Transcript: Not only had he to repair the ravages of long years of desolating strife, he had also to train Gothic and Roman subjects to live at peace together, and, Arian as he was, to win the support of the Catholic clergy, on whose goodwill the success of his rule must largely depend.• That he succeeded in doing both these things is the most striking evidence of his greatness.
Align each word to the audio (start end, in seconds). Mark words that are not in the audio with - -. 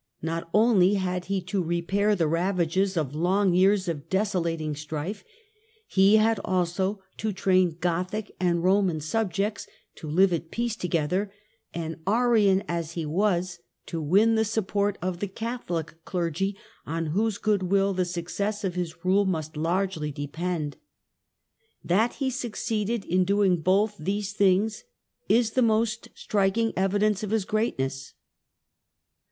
Not 0.23 0.49
only 0.51 0.95
had 0.95 1.25
he 1.25 1.41
to 1.43 1.61
repair 1.63 2.15
the 2.15 2.25
ravages 2.25 2.97
of 2.97 3.13
long 3.13 3.53
years 3.53 3.87
of 3.87 4.09
desolating 4.09 4.75
strife, 4.75 5.23
he 5.85 6.17
had 6.17 6.39
also 6.43 7.03
to 7.17 7.31
train 7.31 7.77
Gothic 7.79 8.35
and 8.39 8.63
Roman 8.63 8.99
subjects 8.99 9.67
to 9.97 10.09
live 10.09 10.33
at 10.33 10.49
peace 10.49 10.75
together, 10.75 11.31
and, 11.71 11.97
Arian 12.07 12.63
as 12.67 12.93
he 12.93 13.05
was, 13.05 13.59
to 13.85 14.01
win 14.01 14.33
the 14.33 14.43
support 14.43 14.97
of 15.03 15.19
the 15.19 15.27
Catholic 15.27 15.93
clergy, 16.03 16.57
on 16.83 17.05
whose 17.13 17.37
goodwill 17.37 17.93
the 17.93 18.03
success 18.03 18.63
of 18.63 18.73
his 18.73 19.05
rule 19.05 19.25
must 19.25 19.55
largely 19.55 20.11
depend.• 20.11 20.77
That 21.87 22.13
he 22.13 22.31
succeeded 22.31 23.05
in 23.05 23.23
doing 23.23 23.57
both 23.61 23.97
these 23.99 24.33
things 24.33 24.83
is 25.29 25.51
the 25.51 25.61
most 25.61 26.07
striking 26.15 26.73
evidence 26.75 27.21
of 27.21 27.29
his 27.29 27.45
greatness. 27.45 28.15